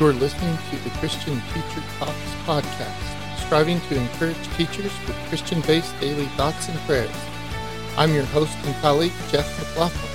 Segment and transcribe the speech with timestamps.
[0.00, 5.98] You're listening to the Christian Teacher Talks podcast, striving to encourage teachers with Christian based
[6.00, 7.14] daily thoughts and prayers.
[7.96, 10.10] I'm your host and colleague, Jeff McLaughlin.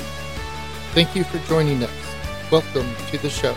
[0.91, 1.89] Thank you for joining us.
[2.51, 3.55] Welcome to the show.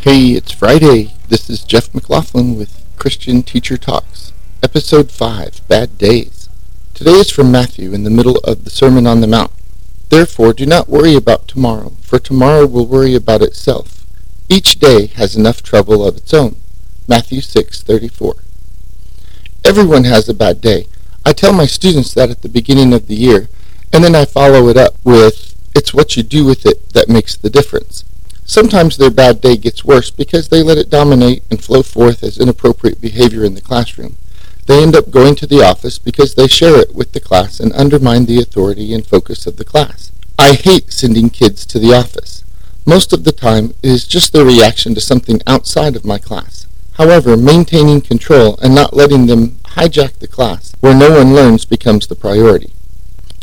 [0.00, 1.14] Hey, it's Friday.
[1.30, 4.13] This is Jeff McLaughlin with Christian Teacher Talks.
[4.64, 6.48] Episode 5 Bad Days.
[6.94, 9.52] Today is from Matthew in the middle of the Sermon on the Mount.
[10.08, 14.06] Therefore, do not worry about tomorrow, for tomorrow will worry about itself.
[14.48, 16.56] Each day has enough trouble of its own.
[17.06, 18.36] Matthew 6:34.
[19.66, 20.86] Everyone has a bad day.
[21.26, 23.50] I tell my students that at the beginning of the year,
[23.92, 27.36] and then I follow it up with it's what you do with it that makes
[27.36, 28.02] the difference.
[28.46, 32.38] Sometimes their bad day gets worse because they let it dominate and flow forth as
[32.38, 34.16] inappropriate behavior in the classroom.
[34.66, 37.72] They end up going to the office because they share it with the class and
[37.74, 40.10] undermine the authority and focus of the class.
[40.38, 42.42] I hate sending kids to the office.
[42.86, 46.66] Most of the time, it is just their reaction to something outside of my class.
[46.94, 52.06] However, maintaining control and not letting them hijack the class where no one learns becomes
[52.06, 52.72] the priority.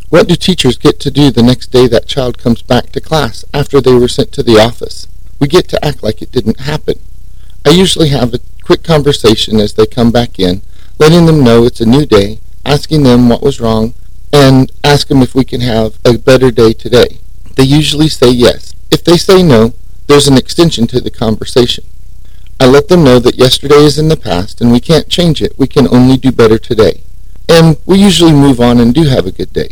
[0.09, 3.45] What do teachers get to do the next day that child comes back to class
[3.53, 5.08] after they were sent to the office?
[5.39, 7.00] We get to act like it didn't happen.
[7.66, 10.61] I usually have a quick conversation as they come back in
[11.02, 13.95] letting them know it's a new day, asking them what was wrong,
[14.31, 17.17] and ask them if we can have a better day today.
[17.55, 18.75] They usually say yes.
[18.91, 19.73] If they say no,
[20.05, 21.85] there's an extension to the conversation.
[22.59, 25.57] I let them know that yesterday is in the past and we can't change it.
[25.57, 27.02] We can only do better today.
[27.49, 29.69] And we usually move on and do have a good day.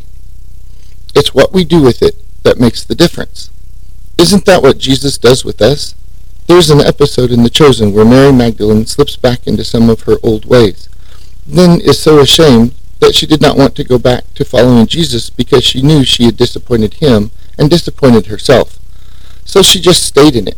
[1.14, 3.52] It's what we do with it that makes the difference.
[4.18, 5.94] Isn't that what Jesus does with us?
[6.48, 10.16] There's an episode in The Chosen where Mary Magdalene slips back into some of her
[10.24, 10.89] old ways
[11.50, 15.30] then is so ashamed that she did not want to go back to following Jesus
[15.30, 18.80] because she knew she had disappointed him and disappointed herself.
[19.46, 20.58] So she just stayed in it.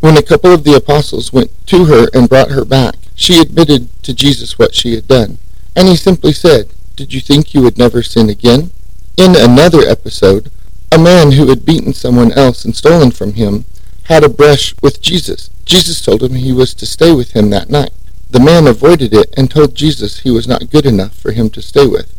[0.00, 3.88] When a couple of the apostles went to her and brought her back, she admitted
[4.02, 5.38] to Jesus what she had done.
[5.76, 8.70] And he simply said, Did you think you would never sin again?
[9.16, 10.50] In another episode,
[10.92, 13.64] a man who had beaten someone else and stolen from him
[14.04, 15.50] had a brush with Jesus.
[15.64, 17.92] Jesus told him he was to stay with him that night.
[18.30, 21.60] The man avoided it and told Jesus he was not good enough for him to
[21.60, 22.14] stay with.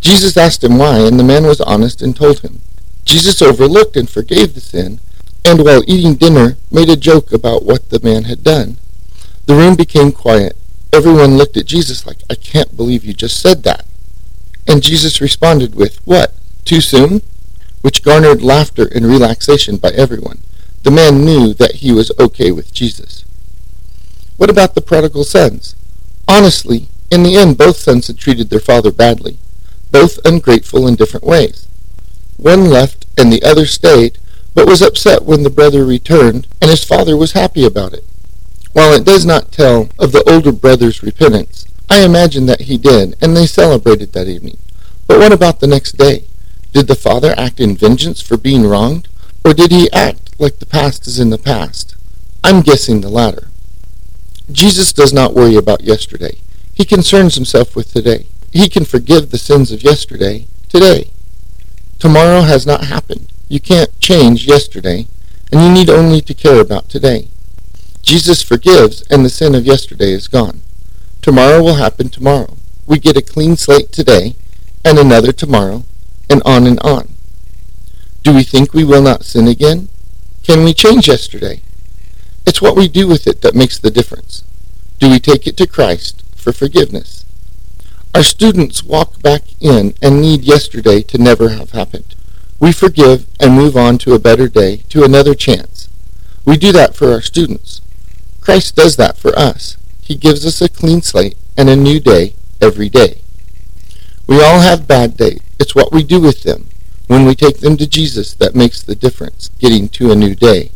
[0.00, 2.60] Jesus asked him why, and the man was honest and told him.
[3.04, 5.00] Jesus overlooked and forgave the sin,
[5.44, 8.78] and while eating dinner made a joke about what the man had done.
[9.46, 10.56] The room became quiet.
[10.92, 13.86] Everyone looked at Jesus like, I can't believe you just said that.
[14.66, 16.34] And Jesus responded with, What?
[16.64, 17.22] Too soon?
[17.80, 20.40] Which garnered laughter and relaxation by everyone.
[20.82, 23.24] The man knew that he was okay with Jesus.
[24.38, 25.74] What about the prodigal sons?
[26.26, 29.38] Honestly, in the end, both sons had treated their father badly,
[29.90, 31.66] both ungrateful in different ways.
[32.36, 34.18] One left and the other stayed,
[34.54, 38.04] but was upset when the brother returned, and his father was happy about it.
[38.72, 43.16] While it does not tell of the older brother's repentance, I imagine that he did,
[43.20, 44.58] and they celebrated that evening.
[45.08, 46.26] But what about the next day?
[46.72, 49.08] Did the father act in vengeance for being wronged,
[49.44, 51.96] or did he act like the past is in the past?
[52.44, 53.47] I'm guessing the latter.
[54.50, 56.38] Jesus does not worry about yesterday.
[56.74, 58.26] He concerns himself with today.
[58.52, 61.10] He can forgive the sins of yesterday today.
[61.98, 63.32] Tomorrow has not happened.
[63.48, 65.06] You can't change yesterday,
[65.52, 67.28] and you need only to care about today.
[68.02, 70.62] Jesus forgives, and the sin of yesterday is gone.
[71.20, 72.56] Tomorrow will happen tomorrow.
[72.86, 74.36] We get a clean slate today,
[74.84, 75.84] and another tomorrow,
[76.30, 77.08] and on and on.
[78.22, 79.88] Do we think we will not sin again?
[80.42, 81.60] Can we change yesterday?
[82.48, 84.42] It's what we do with it that makes the difference.
[84.98, 87.26] Do we take it to Christ for forgiveness?
[88.14, 92.14] Our students walk back in and need yesterday to never have happened.
[92.58, 95.90] We forgive and move on to a better day, to another chance.
[96.46, 97.82] We do that for our students.
[98.40, 99.76] Christ does that for us.
[100.00, 102.32] He gives us a clean slate and a new day
[102.62, 103.20] every day.
[104.26, 105.42] We all have bad days.
[105.60, 106.68] It's what we do with them
[107.08, 110.70] when we take them to Jesus that makes the difference, getting to a new day.